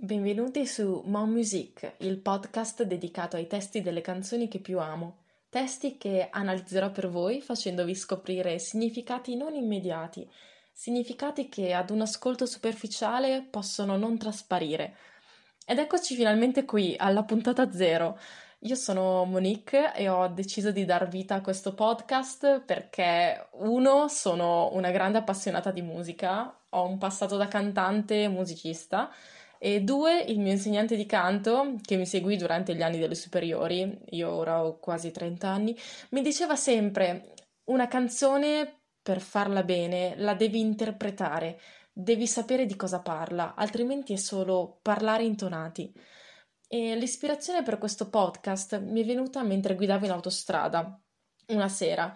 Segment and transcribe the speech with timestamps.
[0.00, 5.24] Benvenuti su Mon Musique, il podcast dedicato ai testi delle canzoni che più amo.
[5.48, 10.30] Testi che analizzerò per voi facendovi scoprire significati non immediati,
[10.72, 14.94] significati che ad un ascolto superficiale possono non trasparire.
[15.66, 18.20] Ed eccoci finalmente qui, alla puntata zero.
[18.60, 24.70] Io sono Monique e ho deciso di dar vita a questo podcast perché, uno, sono
[24.74, 29.10] una grande appassionata di musica, ho un passato da cantante e musicista
[29.58, 33.98] e due, il mio insegnante di canto, che mi seguì durante gli anni delle superiori,
[34.10, 35.76] io ora ho quasi 30 anni,
[36.10, 41.60] mi diceva sempre una canzone per farla bene la devi interpretare,
[41.92, 45.92] devi sapere di cosa parla, altrimenti è solo parlare intonati.
[46.66, 51.00] E l'ispirazione per questo podcast mi è venuta mentre guidavo in autostrada
[51.48, 52.14] una sera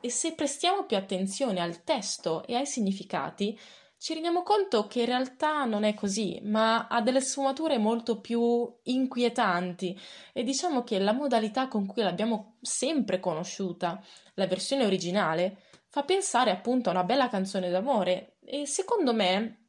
[0.00, 3.58] e se prestiamo più attenzione al testo e ai significati,
[3.98, 8.72] ci rendiamo conto che in realtà non è così, ma ha delle sfumature molto più
[8.84, 9.98] inquietanti.
[10.32, 14.02] E diciamo che la modalità con cui l'abbiamo sempre conosciuta,
[14.34, 18.36] la versione originale, fa pensare appunto a una bella canzone d'amore.
[18.44, 19.65] E secondo me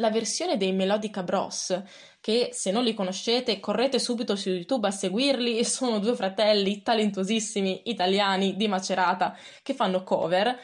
[0.00, 1.80] la versione dei Melodica Bros,
[2.20, 7.82] che se non li conoscete correte subito su YouTube a seguirli, sono due fratelli talentuosissimi
[7.84, 10.58] italiani di Macerata che fanno cover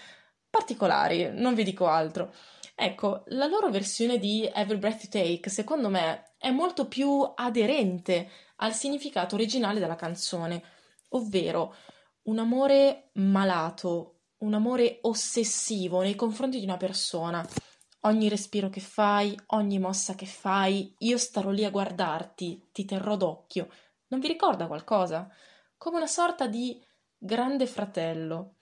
[0.50, 2.32] particolari, non vi dico altro.
[2.74, 8.28] Ecco, la loro versione di Every Breath You Take, secondo me, è molto più aderente
[8.56, 10.62] al significato originale della canzone,
[11.10, 11.74] ovvero
[12.22, 17.46] un amore malato, un amore ossessivo nei confronti di una persona
[18.06, 23.16] Ogni respiro che fai, ogni mossa che fai, io starò lì a guardarti, ti terrò
[23.16, 23.68] d'occhio.
[24.08, 25.28] Non vi ricorda qualcosa?
[25.76, 26.80] Come una sorta di
[27.18, 28.58] grande fratello.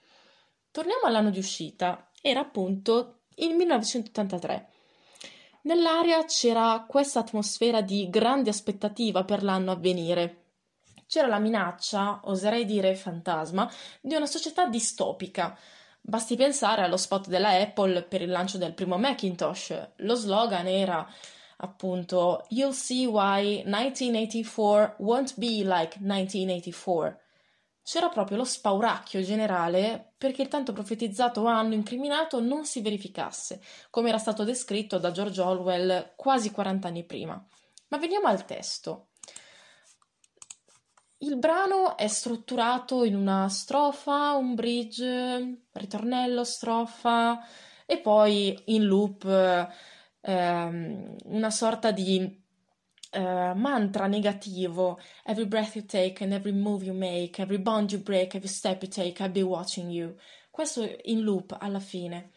[0.71, 2.11] Torniamo all'anno di uscita.
[2.23, 4.71] Era appunto il 1983.
[5.65, 10.53] Nell'aria c'era questa atmosfera di grande aspettativa per l'anno a venire.
[11.07, 15.55] C'era la minaccia, oserei dire fantasma, di una società distopica
[16.07, 19.93] Basti pensare allo spot della Apple per il lancio del primo Macintosh.
[19.97, 21.11] Lo slogan era
[21.57, 27.21] appunto You'll see why 1984 won't be like 1984.
[27.83, 34.11] C'era proprio lo spauracchio generale perché il tanto profetizzato anno incriminato non si verificasse, come
[34.11, 37.43] era stato descritto da George Orwell quasi 40 anni prima.
[37.89, 39.09] Ma veniamo al testo.
[41.25, 47.41] Il brano è strutturato in una strofa, un bridge, ritornello, strofa
[47.87, 49.25] e poi in loop
[50.21, 52.43] ehm, una sorta di
[53.11, 55.01] eh, mantra negativo.
[55.25, 58.83] Every breath you take and every move you make, every bond you break, every step
[58.83, 60.15] you take, I'll be watching you.
[60.51, 62.33] Questo in loop alla fine.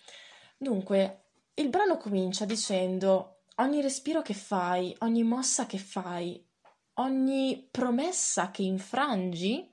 [0.58, 1.24] Dunque,
[1.56, 6.42] il brano comincia dicendo ogni respiro che fai, ogni mossa che fai,
[7.00, 9.72] ogni promessa che infrangi,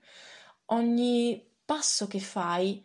[0.66, 2.84] ogni passo che fai,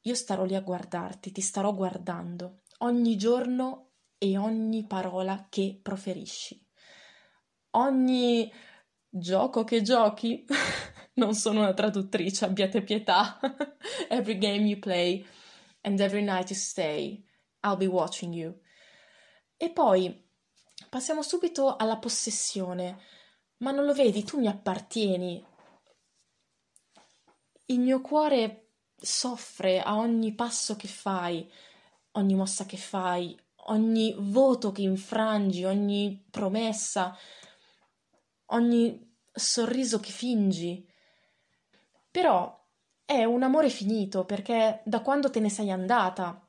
[0.00, 6.64] io starò lì a guardarti, ti starò guardando ogni giorno e ogni parola che proferisci.
[7.72, 8.52] Ogni
[9.08, 10.44] gioco che giochi,
[11.14, 13.38] non sono una traduttrice, abbiate pietà.
[14.08, 15.26] every game you play
[15.82, 17.22] and every night you stay,
[17.62, 18.58] I'll be watching you.
[19.56, 20.24] E poi
[20.88, 22.98] passiamo subito alla possessione
[23.58, 25.44] ma non lo vedi, tu mi appartieni.
[27.66, 31.50] Il mio cuore soffre a ogni passo che fai,
[32.12, 33.38] ogni mossa che fai,
[33.68, 37.16] ogni voto che infrangi, ogni promessa,
[38.46, 40.88] ogni sorriso che fingi.
[42.10, 42.64] Però
[43.04, 46.44] è un amore finito perché da quando te ne sei andata,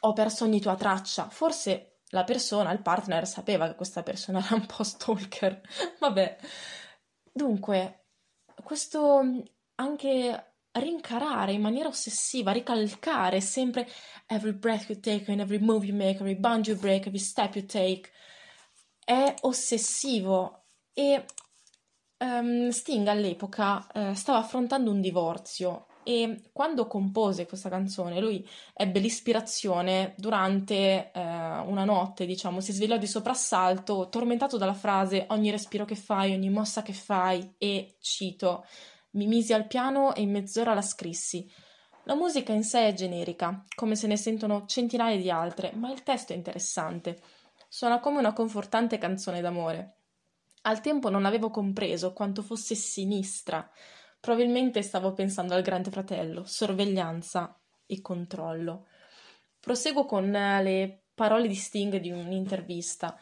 [0.00, 1.28] ho perso ogni tua traccia.
[1.28, 5.60] Forse la persona, il partner, sapeva che questa persona era un po' stalker.
[6.00, 6.36] Vabbè.
[7.32, 8.06] Dunque,
[8.62, 9.20] questo
[9.76, 13.88] anche rincarare in maniera ossessiva, ricalcare sempre
[14.26, 17.54] every breath you take and every move you make, every bound you break, every step
[17.54, 18.10] you take,
[19.04, 21.24] è ossessivo e
[22.18, 28.98] um, Sting all'epoca uh, stava affrontando un divorzio e quando compose questa canzone lui ebbe
[28.98, 35.84] l'ispirazione durante uh, una notte, diciamo, si svegliò di soprassalto, tormentato dalla frase ogni respiro
[35.84, 38.64] che fai, ogni mossa che fai e cito
[39.10, 41.46] mi misi al piano e in mezz'ora la scrissi.
[42.04, 46.02] La musica in sé è generica, come se ne sentono centinaia di altre, ma il
[46.04, 47.20] testo è interessante.
[47.68, 49.96] Suona come una confortante canzone d'amore.
[50.62, 53.70] Al tempo non avevo compreso quanto fosse sinistra.
[54.20, 58.86] Probabilmente stavo pensando al Grande Fratello, sorveglianza e controllo.
[59.60, 63.18] Proseguo con le parole di Sting di un'intervista.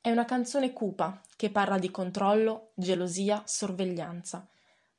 [0.00, 4.46] È una canzone cupa che parla di controllo, gelosia, sorveglianza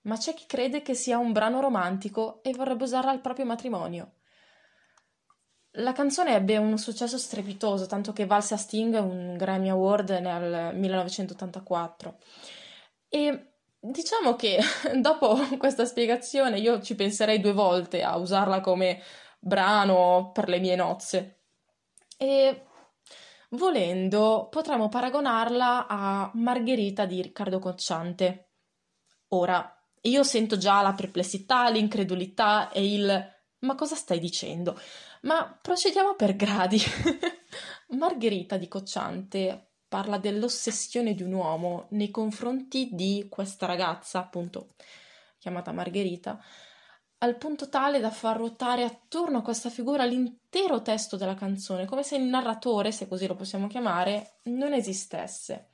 [0.04, 4.14] ma c'è chi crede che sia un brano romantico e vorrebbe usarla al proprio matrimonio.
[5.78, 10.76] La canzone ebbe un successo strepitoso, tanto che valse a Sting un Grammy Award nel
[10.76, 12.18] 1984.
[13.08, 13.53] E
[13.84, 14.60] diciamo che
[14.96, 19.02] dopo questa spiegazione io ci penserei due volte a usarla come
[19.40, 21.40] brano per le mie nozze.
[22.18, 22.66] E
[23.50, 28.52] volendo potremmo paragonarla a Margherita di Riccardo Cocciante.
[29.30, 29.70] Ora,
[30.02, 33.32] io sento già la perplessità, l'incredulità e il
[33.64, 34.78] ma cosa stai dicendo?
[35.22, 36.78] Ma procediamo per gradi.
[37.96, 44.70] Margherita di Cocciante parla dell'ossessione di un uomo nei confronti di questa ragazza, appunto
[45.38, 46.42] chiamata Margherita,
[47.20, 52.02] al punto tale da far ruotare attorno a questa figura l'intero testo della canzone, come
[52.02, 55.68] se il narratore, se così lo possiamo chiamare, non esistesse.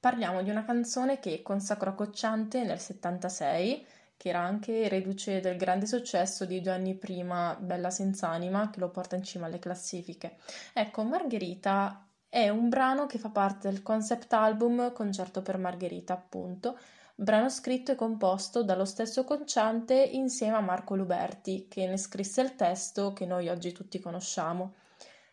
[0.00, 5.86] Parliamo di una canzone che consacrò Cocciante nel 76, che era anche reduce del grande
[5.86, 10.38] successo di due anni prima Bella Senz'anima, che lo porta in cima alle classifiche.
[10.72, 16.78] Ecco, Margherita è un brano che fa parte del concept album Concerto per Margherita, appunto,
[17.14, 22.56] brano scritto e composto dallo stesso Cocciante insieme a Marco Luberti, che ne scrisse il
[22.56, 24.76] testo che noi oggi tutti conosciamo.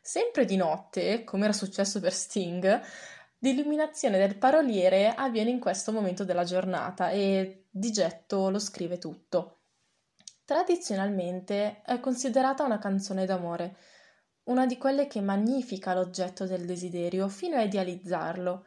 [0.01, 2.81] Sempre di notte, come era successo per Sting,
[3.41, 9.59] L'illuminazione del paroliere avviene in questo momento della giornata e di getto lo scrive tutto.
[10.44, 13.75] Tradizionalmente è considerata una canzone d'amore,
[14.47, 18.65] una di quelle che magnifica l'oggetto del desiderio fino a idealizzarlo.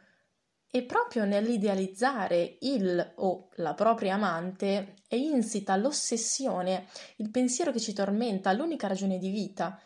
[0.73, 6.87] E proprio nell'idealizzare il o la propria amante è insita l'ossessione,
[7.17, 9.79] il pensiero che ci tormenta, l'unica ragione di vita–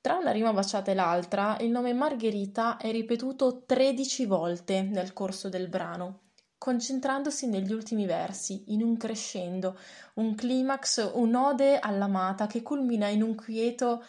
[0.00, 5.48] tra una rima baciata e l'altra, il nome Margherita è ripetuto 13 volte nel corso
[5.48, 9.76] del brano, concentrandosi negli ultimi versi, in un crescendo,
[10.14, 14.04] un climax, un'ode all'amata che culmina in un quieto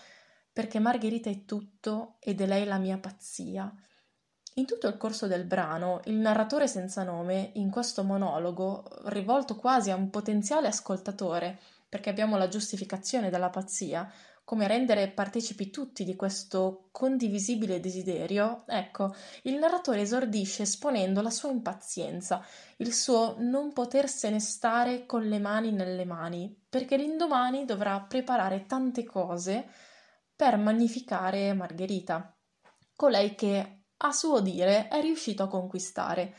[0.52, 3.74] perché Margherita è tutto ed è lei la mia pazzia.
[4.56, 9.90] In tutto il corso del brano, il narratore senza nome, in questo monologo, rivolto quasi
[9.92, 14.12] a un potenziale ascoltatore, perché abbiamo la giustificazione della pazzia,
[14.50, 19.14] come rendere partecipi tutti di questo condivisibile desiderio, ecco,
[19.44, 22.44] il narratore esordisce esponendo la sua impazienza,
[22.78, 29.04] il suo non potersene stare con le mani nelle mani, perché l'indomani dovrà preparare tante
[29.04, 29.70] cose
[30.40, 32.34] per magnificare Margherita,
[32.96, 36.34] colei che, a suo dire, è riuscito a conquistare.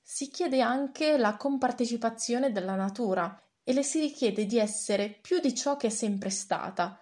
[0.00, 5.52] Si chiede anche la compartecipazione della natura e le si richiede di essere più di
[5.56, 6.96] ciò che è sempre stata,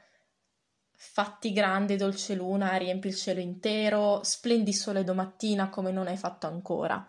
[0.97, 6.47] Fatti grande, dolce luna, riempi il cielo intero, splendi sole domattina come non hai fatto
[6.47, 7.07] ancora.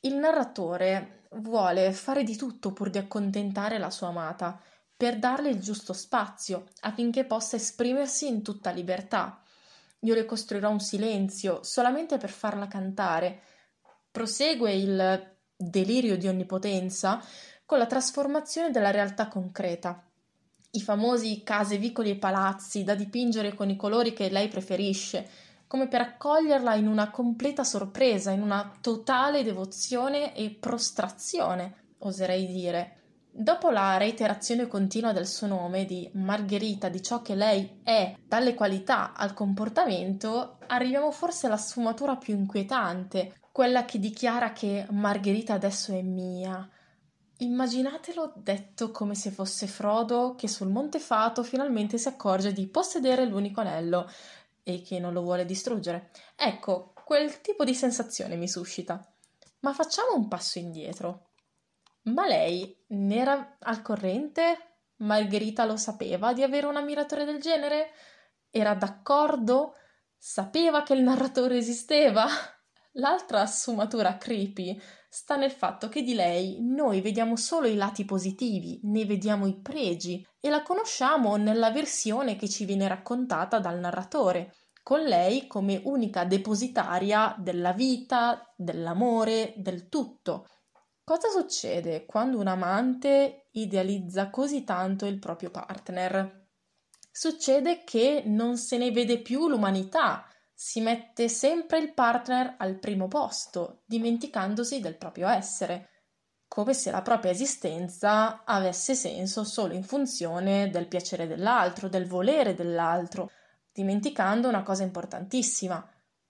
[0.00, 4.60] Il narratore vuole fare di tutto pur di accontentare la sua amata,
[5.00, 9.40] per darle il giusto spazio, affinché possa esprimersi in tutta libertà.
[10.00, 13.40] Io le costruirò un silenzio solamente per farla cantare.
[14.10, 17.18] Prosegue il delirio di onnipotenza
[17.64, 20.04] con la trasformazione della realtà concreta
[20.72, 25.28] i famosi case, vicoli e palazzi da dipingere con i colori che lei preferisce,
[25.66, 32.99] come per accoglierla in una completa sorpresa, in una totale devozione e prostrazione, oserei dire.
[33.32, 38.54] Dopo la reiterazione continua del suo nome, di Margherita, di ciò che lei è, dalle
[38.54, 45.92] qualità al comportamento, arriviamo forse alla sfumatura più inquietante, quella che dichiara che Margherita adesso
[45.92, 46.68] è mia,
[47.40, 53.24] Immaginatelo detto come se fosse Frodo che sul Monte Fato finalmente si accorge di possedere
[53.24, 54.10] l'unico anello
[54.62, 56.10] e che non lo vuole distruggere.
[56.36, 59.02] Ecco, quel tipo di sensazione mi suscita.
[59.60, 61.29] Ma facciamo un passo indietro.
[62.02, 64.78] Ma lei ne era al corrente?
[64.96, 67.90] Margherita lo sapeva di avere un ammiratore del genere?
[68.50, 69.74] Era d'accordo?
[70.16, 72.26] Sapeva che il narratore esisteva?
[72.94, 78.80] L'altra sfumatura creepy sta nel fatto che di lei noi vediamo solo i lati positivi,
[78.84, 84.54] ne vediamo i pregi e la conosciamo nella versione che ci viene raccontata dal narratore,
[84.82, 90.46] con lei come unica depositaria della vita, dell'amore, del tutto.
[91.10, 96.46] Cosa succede quando un amante idealizza così tanto il proprio partner?
[97.10, 100.24] Succede che non se ne vede più l'umanità,
[100.54, 105.88] si mette sempre il partner al primo posto, dimenticandosi del proprio essere,
[106.46, 112.54] come se la propria esistenza avesse senso solo in funzione del piacere dell'altro, del volere
[112.54, 113.32] dell'altro,
[113.72, 115.84] dimenticando una cosa importantissima,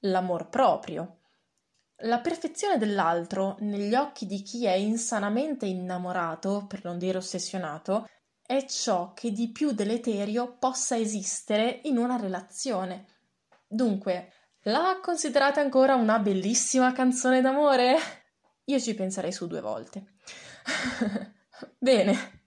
[0.04, 1.19] l'amor proprio.
[2.04, 8.08] La perfezione dell'altro, negli occhi di chi è insanamente innamorato, per non dire ossessionato,
[8.42, 13.06] è ciò che di più deleterio possa esistere in una relazione.
[13.66, 14.32] Dunque,
[14.64, 17.96] la considerate ancora una bellissima canzone d'amore?
[18.64, 20.14] Io ci penserei su due volte.
[21.78, 22.39] Bene,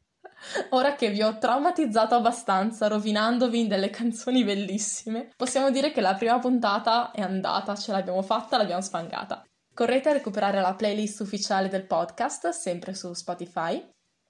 [0.70, 6.40] ora che vi ho traumatizzato abbastanza rovinandovi delle canzoni bellissime, possiamo dire che la prima
[6.40, 9.46] puntata è andata, ce l'abbiamo fatta, l'abbiamo sfangata.
[9.74, 13.84] Correte a recuperare la playlist ufficiale del podcast, sempre su Spotify.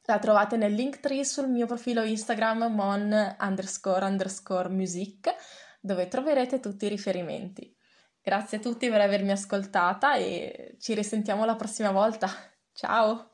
[0.05, 5.33] La trovate nel link tree sul mio profilo Instagram mon underscore underscore music
[5.81, 7.75] dove troverete tutti i riferimenti.
[8.21, 12.29] Grazie a tutti per avermi ascoltata e ci risentiamo la prossima volta.
[12.71, 13.32] Ciao!